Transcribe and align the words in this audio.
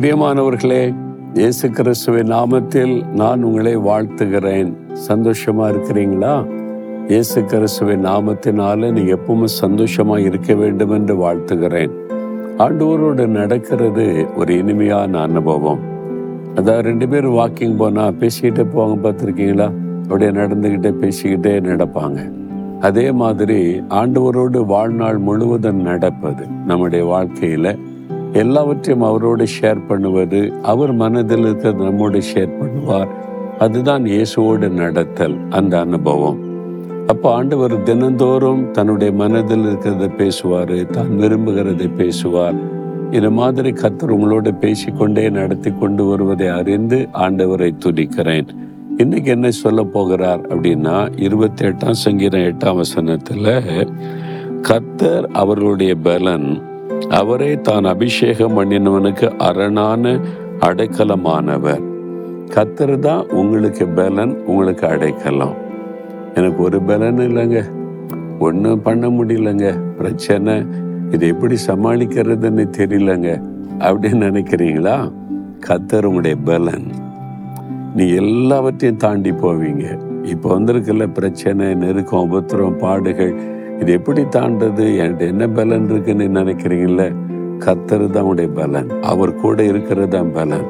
பிரியமானவர்களே 0.00 0.94
இயேசு 1.34 1.70
கிறிஸ்துவின் 1.70 2.32
நாமத்தில் 2.32 3.06
நான் 3.06 3.42
உங்களை 3.42 3.76
வாழ்த்துகிறேன். 3.76 4.72
சந்தோஷமா 5.08 5.64
இருக்கிறீங்களா? 5.68 6.46
இயேசு 7.08 7.44
கிறிஸ்துவின் 7.44 8.06
நாமத்தினால 8.06 8.92
நீ 8.92 9.00
எப்பவுமே 9.00 9.44
சந்தோஷமா 9.62 10.18
இருக்க 10.18 10.54
வேண்டும் 10.54 10.90
என்று 10.90 11.16
வாழ்த்துகிறேன். 11.16 11.90
ஆண்டோரோடு 12.58 13.26
நடக்கிறது 13.26 14.26
ஒரு 14.36 14.58
இனிமையான 14.58 15.20
அனுபவம். 15.20 15.78
அதான் 16.54 16.82
ரெண்டு 16.82 17.08
பேரும் 17.08 17.36
வாக்கிங் 17.36 17.76
போனா 17.76 18.08
பேசிக்கிட்டே 18.08 18.66
போவாங்க 18.76 18.98
பார்த்துருக்கீங்களா? 19.02 19.72
அப்படியே 20.02 20.30
நடந்துக்கிட்டே 20.30 20.94
பேசிக்கிட்டே 21.00 21.60
நடப்பாங்க. 21.60 22.30
அதே 22.80 23.10
மாதிரி 23.10 23.80
ஆண்டவரோடு 23.88 24.66
வாழ்நாள் 24.66 25.18
முழுவதும் 25.18 25.82
நடப்பது 25.82 26.46
நம்முடைய 26.66 27.06
வாழ்க்கையில 27.06 27.78
எல்லாவற்றையும் 28.42 29.06
அவரோடு 29.10 29.44
ஷேர் 29.56 29.80
பண்ணுவது 29.88 30.40
அவர் 30.62 30.92
மனதில் 30.92 31.44
இருக்கிறது 31.46 31.86
நம்மோடு 31.88 32.20
ஷேர் 32.32 32.52
பண்ணுவார். 32.60 33.10
அதுதான் 33.58 34.04
இயேசுவோடு 34.04 34.68
நடத்தல் 34.82 35.36
அந்த 35.50 35.74
அனுபவம். 35.80 36.38
அப்போ 37.12 37.28
ஆண்டவர் 37.34 37.74
தினந்தோறும் 37.82 38.62
தன்னுடைய 38.72 39.12
மனதில் 39.12 39.64
இருக்கிறத 39.68 40.08
பேசுவார் 40.16 40.74
தான் 40.96 41.12
விரும்புகிறதை 41.20 41.88
பேசுவார். 42.00 42.58
இது 43.10 43.30
மாதிரி 43.30 43.70
கத்தர் 43.82 44.14
உங்களோட 44.16 44.48
பேசிக்கொண்டே 44.64 45.30
நடத்தி 45.30 45.70
கொண்டு 45.72 46.04
வருவதை 46.04 46.48
அறிந்து 46.48 46.98
ஆண்டவரை 47.26 47.70
துதிக்கிறேன். 47.84 48.48
இன்னைக்கு 49.02 49.30
என்ன 49.36 49.50
சொல்ல 49.50 49.82
போகிறார் 49.84 50.42
அப்படின்னா 50.50 50.96
இருபத்தி 51.26 51.64
எட்டாம் 51.68 52.00
சங்கீதம் 52.04 52.46
எட்டாம் 52.50 52.80
வசனத்தில் 52.82 53.50
கத்தர் 54.68 55.26
அவர்களுடைய 55.32 55.94
பலன் 56.08 56.48
அவரே 57.06 57.60
தான் 57.60 57.84
அபிஷேகம் 57.84 58.58
பண்ணினவனுக்கு 58.58 59.36
அரணான 59.36 60.20
அடைக்கலமானவர். 60.60 61.82
கத்தர் 62.54 62.98
தான் 62.98 63.28
உங்களுக்கு 63.30 63.86
பலன் 63.86 64.44
உங்களுக்கு 64.46 64.86
அடைக்கலம். 64.86 65.54
எனக்கு 66.34 66.62
ஒரு 66.62 66.82
பலன் 66.82 67.18
இல்லைங்க. 67.18 67.64
ஒன்றும் 68.38 68.82
பண்ண 68.82 69.08
முடியலங்க. 69.08 69.78
பிரச்சனை. 69.96 70.66
இது 71.10 71.26
எப்படி 71.26 71.56
சமாளிக்கிறதுன்னு 71.66 72.70
தெரியலங்க. 72.78 73.42
அப்படின்னு 73.78 74.16
நினைக்கிறீங்களா? 74.16 75.12
கத்தர் 75.68 76.04
உங்களுடைய 76.04 76.36
பலன். 76.44 76.90
நீ 77.96 78.14
எல்லாவற்றையும் 78.14 78.98
தாண்டி 78.98 79.30
போவீங்க. 79.30 79.98
இப்போ 80.24 80.58
வந்திருக்குல்ல 80.58 81.12
பிரச்சனை 81.12 81.74
நெருக்கம் 81.74 82.32
உபத்திரம் 82.32 82.78
பாடுகள். 82.78 83.56
இது 83.80 83.92
எப்படி 83.92 84.22
தாண்டது? 84.24 84.84
என்கிட்ட 84.84 85.18
என்ன 85.18 85.48
பலன் 85.48 85.90
இருக்குன்னு 85.90 86.24
நினைக்கிறீங்கல்ல? 86.24 87.14
கத்தர் 87.58 88.10
தான் 88.10 88.22
உங்களுடைய 88.22 88.50
பலன். 88.54 88.90
அவர் 89.02 89.34
கூட 89.34 89.64
இருக்கிறது 89.64 90.08
தான் 90.08 90.32
பலன். 90.32 90.66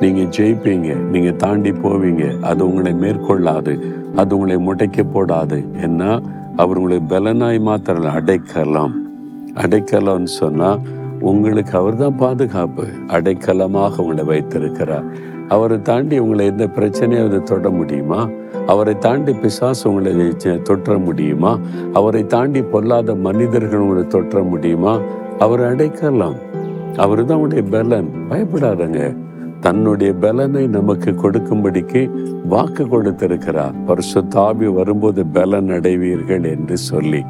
நீங்கள் 0.00 0.28
ஜெயிப்பீங்க. 0.36 0.96
நீங்கள் 0.96 1.36
தாண்டி 1.36 1.70
போவீங்க. 1.70 2.40
அது 2.40 2.68
உங்களை 2.68 2.92
மேற்கொள்ளாது. 2.92 3.80
அது 4.16 4.38
உங்களை 4.38 4.56
முடைக்க 4.56 5.04
போடாது. 5.14 5.66
ஏன்னா 5.82 6.22
அவர் 6.56 6.76
உங்களை 6.76 7.00
பலனாய் 7.08 7.60
மாத்திரம் 7.60 8.16
அடைக்கலாம். 8.16 8.92
அடைக்கலம்னு 9.54 10.24
சொன்னால் 10.24 10.80
உங்களுக்கு 11.20 11.78
அவர் 11.78 11.96
தான் 11.96 12.16
பாதுகாப்பு. 12.16 12.84
அடைக்கலமாக 13.08 13.96
உங்களை 13.96 14.24
வைத்திருக்கிறார். 14.24 15.04
அவரை 15.52 15.82
தாண்டி 15.82 16.18
உங்களை 16.18 16.46
எந்த 16.46 16.66
பிரச்சனையாவது 16.66 17.42
தொட 17.42 17.70
முடியுமா? 17.70 18.28
அவரை 18.66 18.98
தாண்டி 18.98 19.32
பிசாசு 19.32 19.88
உங்களை 19.88 20.12
தொற்ற 20.40 21.04
முடியுமா? 21.04 21.58
அவரை 21.92 22.26
தாண்டி 22.26 22.62
பொல்லாத 22.62 23.14
மனிதர்கள் 23.14 23.78
உங்களை 23.78 24.02
தொற்ற 24.02 24.48
முடியுமா? 24.48 24.98
அவரை 25.38 25.66
அடைக்கலாம். 25.66 26.34
அவர் 26.96 27.24
தான் 27.24 27.38
உடைய 27.38 27.62
பலன். 27.62 28.08
பயப்படாதங்க. 28.30 29.16
தன்னுடைய 29.60 30.12
பலனை 30.12 30.66
நமக்கு 30.66 31.10
கொடுக்கும்படிக்கு 31.10 32.10
வாக்கு 32.48 32.88
கொடுத்திருக்கிறார். 32.88 33.74
பரிசுத்தாவி 33.86 34.74
வரும்போது 34.74 35.26
பலன் 35.26 35.68
அடைவீர்கள் 35.68 36.44
என்று 36.44 36.76
சொல்லி. 36.76 37.24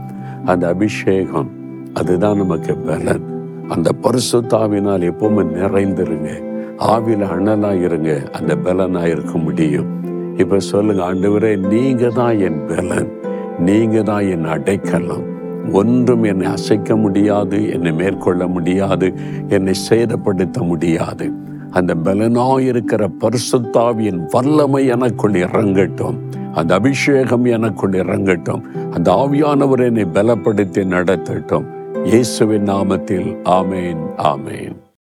அந்த 0.45 0.69
அபிஷேகம் 0.69 1.51
அதுதான் 1.95 2.37
நமக்கு 2.37 2.75
பலன். 2.77 3.23
அந்த 3.69 3.91
பரிசுத்தாவினால் 4.03 5.13
எப்பவுமே 5.13 5.45
நிறைந்திருங்க. 5.63 6.51
ஆவில 6.91 7.27
அண்ணனாக 7.35 7.83
இருங்க 7.83 8.23
அந்த 8.33 8.57
பலனாக 8.57 9.09
இருக்க 9.09 9.39
முடியும். 9.39 10.01
இப்போ 10.37 10.59
சொல்லுங்க 10.59 11.03
ஆண்டவரே 11.03 11.57
நீங்க 11.57 12.09
தான் 12.09 12.39
என் 12.39 12.67
பலன். 12.67 13.11
நீங்க 13.59 14.03
தான் 14.03 14.27
என் 14.27 14.45
அடைக்கலம். 14.45 15.31
ஒன்றும் 15.73 16.23
என்னை 16.23 16.47
அசைக்க 16.47 16.97
முடியாது 16.97 17.71
என்னை 17.71 17.93
மேற்கொள்ள 17.93 18.47
முடியாது 18.47 19.13
என்னை 19.49 19.73
சேதப்படுத்த 19.91 20.61
முடியாது. 20.61 21.33
அந்த 21.71 21.95
பலனாயிருக்கிற 21.95 23.11
பரிசுத்தாவியின் 23.21 24.21
வல்லமை 24.31 24.87
எனக்குள் 24.87 25.33
இறங்கட்டும். 25.33 26.19
அந்த 26.55 26.75
அபிஷேகம் 26.75 27.45
எனக்குள் 27.45 27.91
இறங்கட்டும். 27.91 28.63
அந்த 28.91 29.13
ஆவியானவர் 29.13 29.85
என்னை 29.85 30.07
பலப்படுத்தி 30.13 30.85
நடத்தட்டும். 30.87 31.65
இயேசுவின் 32.05 32.69
நாமத்தில் 32.69 33.37
ஆமேன் 33.45 34.03
ஆமேன். 34.17 34.91